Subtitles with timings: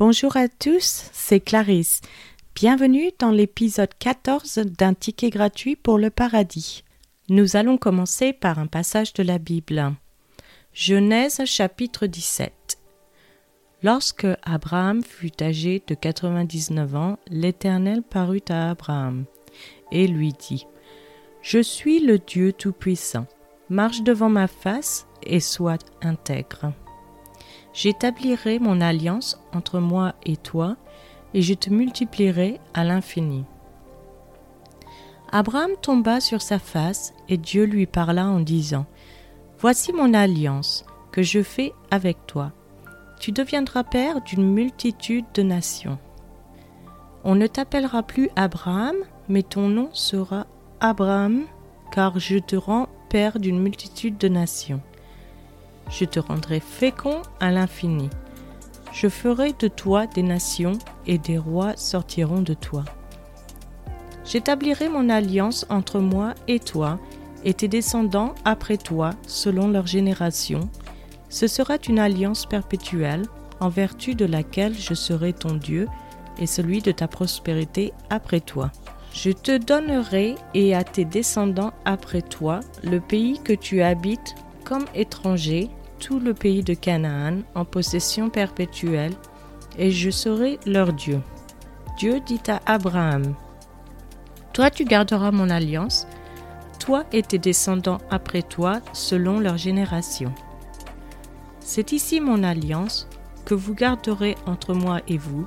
[0.00, 2.00] Bonjour à tous, c'est Clarisse.
[2.54, 6.84] Bienvenue dans l'épisode 14 d'un ticket gratuit pour le paradis.
[7.28, 9.92] Nous allons commencer par un passage de la Bible.
[10.72, 12.78] Genèse chapitre 17.
[13.82, 19.26] Lorsque Abraham fut âgé de 99 ans, l'Éternel parut à Abraham
[19.92, 20.66] et lui dit
[21.42, 23.26] Je suis le Dieu Tout-Puissant.
[23.68, 26.72] Marche devant ma face et sois intègre.
[27.72, 30.76] J'établirai mon alliance entre moi et toi,
[31.34, 33.44] et je te multiplierai à l'infini.
[35.30, 38.86] Abraham tomba sur sa face, et Dieu lui parla en disant,
[39.60, 42.52] Voici mon alliance que je fais avec toi.
[43.20, 45.98] Tu deviendras père d'une multitude de nations.
[47.22, 48.96] On ne t'appellera plus Abraham,
[49.28, 50.46] mais ton nom sera
[50.80, 51.44] Abraham,
[51.92, 54.80] car je te rends père d'une multitude de nations
[55.90, 58.08] je te rendrai fécond à l'infini.
[58.92, 62.84] Je ferai de toi des nations, et des rois sortiront de toi.
[64.24, 66.98] J'établirai mon alliance entre moi et toi,
[67.44, 70.68] et tes descendants après toi, selon leur génération.
[71.28, 73.22] Ce sera une alliance perpétuelle,
[73.60, 75.88] en vertu de laquelle je serai ton Dieu,
[76.38, 78.70] et celui de ta prospérité après toi.
[79.12, 84.84] Je te donnerai et à tes descendants après toi le pays que tu habites comme
[84.94, 85.68] étranger,
[86.00, 89.14] tout le pays de Canaan en possession perpétuelle,
[89.78, 91.20] et je serai leur Dieu.
[91.98, 93.34] Dieu dit à Abraham,
[94.52, 96.06] Toi tu garderas mon alliance,
[96.80, 100.32] toi et tes descendants après toi, selon leur génération.
[101.60, 103.06] C'est ici mon alliance
[103.44, 105.46] que vous garderez entre moi et vous,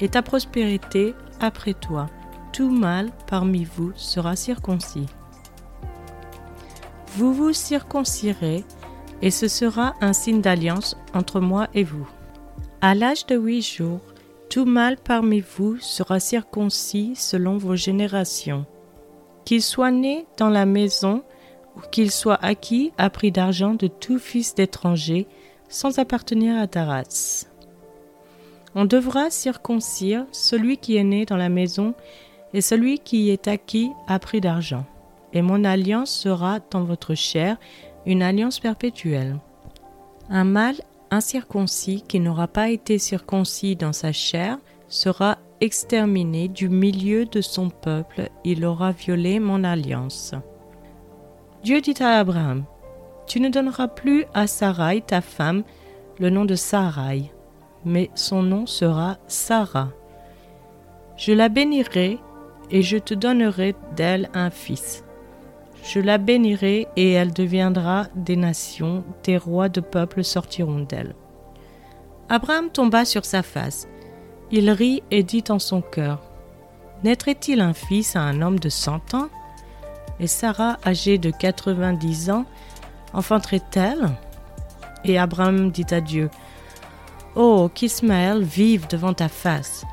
[0.00, 2.08] et ta prospérité après toi.
[2.52, 5.06] Tout mâle parmi vous sera circoncis.
[7.16, 8.64] Vous vous circoncirez
[9.22, 12.08] et ce sera un signe d'alliance entre moi et vous.
[12.80, 14.00] À l'âge de huit jours,
[14.50, 18.64] tout mâle parmi vous sera circoncis selon vos générations.
[19.44, 21.22] Qu'il soit né dans la maison
[21.76, 25.26] ou qu'il soit acquis à prix d'argent de tout fils d'étranger
[25.68, 27.48] sans appartenir à ta race.
[28.74, 31.94] On devra circoncire celui qui est né dans la maison
[32.52, 34.84] et celui qui est acquis à prix d'argent.
[35.32, 37.56] Et mon alliance sera dans votre chair
[38.06, 39.36] une alliance perpétuelle.
[40.30, 40.80] Un mâle
[41.10, 44.58] incirconcis qui n'aura pas été circoncis dans sa chair
[44.88, 50.34] sera exterminé du milieu de son peuple, il aura violé mon alliance.
[51.62, 52.64] Dieu dit à Abraham,
[53.26, 55.64] Tu ne donneras plus à Sarai, ta femme,
[56.18, 57.32] le nom de Sarai,
[57.84, 59.90] mais son nom sera Sarah.
[61.16, 62.18] Je la bénirai
[62.70, 65.05] et je te donnerai d'elle un fils.
[65.88, 71.14] Je la bénirai et elle deviendra des nations, des rois de peuples sortiront d'elle.
[72.28, 73.86] Abraham tomba sur sa face.
[74.50, 76.20] Il rit et dit en son cœur
[77.04, 79.28] Naîtrait-il un fils à un homme de cent ans?
[80.18, 82.46] Et Sarah, âgée de quatre-vingt-dix ans,
[83.12, 84.10] enfanterait-elle?
[85.04, 86.30] Et Abraham dit à Dieu
[87.36, 89.84] Oh, qu'Ismaël vive devant ta face.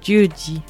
[0.00, 0.62] Dieu dit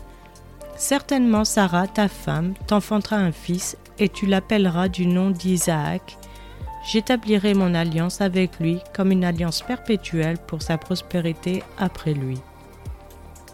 [0.76, 6.18] Certainement Sarah, ta femme, t'enfantera un fils et tu l'appelleras du nom d'Isaac.
[6.86, 12.38] J'établirai mon alliance avec lui comme une alliance perpétuelle pour sa prospérité après lui.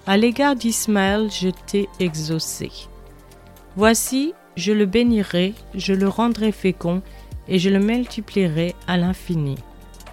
[0.06, 2.70] À l'égard d'Ismaël, je t'ai exaucé.
[3.76, 7.02] Voici, je le bénirai, je le rendrai fécond,
[7.46, 9.56] et je le multiplierai à l'infini.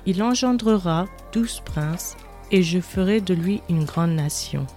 [0.06, 2.16] Il engendrera douze princes,
[2.52, 4.68] et je ferai de lui une grande nation.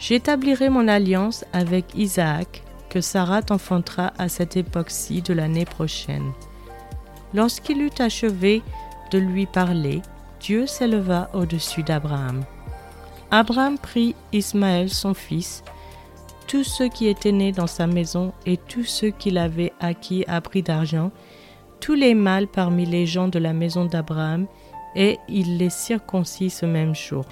[0.00, 6.32] J'établirai mon alliance avec Isaac, que Sarah t'enfantera à cette époque-ci de l'année prochaine.
[7.34, 8.62] Lorsqu'il eut achevé
[9.12, 10.00] de lui parler,
[10.40, 12.44] Dieu s'éleva au-dessus d'Abraham.
[13.30, 15.62] Abraham prit Ismaël son fils,
[16.48, 20.40] tous ceux qui étaient nés dans sa maison et tous ceux qu'il avait acquis à
[20.40, 21.12] prix d'argent,
[21.78, 24.46] tous les mâles parmi les gens de la maison d'Abraham,
[24.96, 27.26] et il les circoncit ce même jour,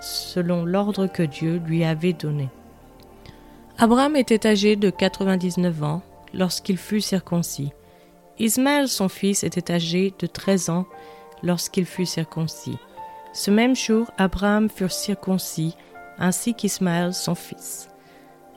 [0.00, 2.48] selon l'ordre que Dieu lui avait donné.
[3.78, 6.02] Abraham était âgé de 99 ans
[6.32, 7.72] lorsqu'il fut circoncis.
[8.38, 10.86] Ismaël, son fils, était âgé de 13 ans
[11.42, 12.78] lorsqu'il fut circoncis.
[13.32, 15.76] Ce même jour, Abraham fut circoncis,
[16.18, 17.88] ainsi qu'Ismaël, son fils.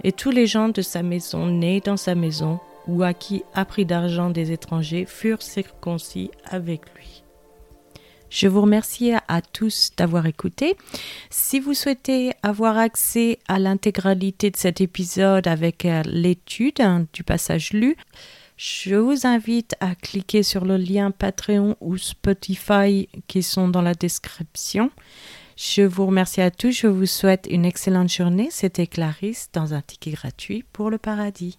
[0.03, 3.65] Et tous les gens de sa maison, nés dans sa maison, ou à qui a
[3.65, 7.23] pris d'argent des étrangers, furent circoncis avec lui.
[8.29, 10.75] Je vous remercie à tous d'avoir écouté.
[11.29, 17.23] Si vous souhaitez avoir accès à l'intégralité de cet épisode avec euh, l'étude hein, du
[17.23, 17.95] passage lu,
[18.57, 23.93] je vous invite à cliquer sur le lien Patreon ou Spotify qui sont dans la
[23.93, 24.91] description.
[25.55, 28.49] Je vous remercie à tous, je vous souhaite une excellente journée.
[28.51, 31.57] C'était Clarisse dans un ticket gratuit pour le paradis.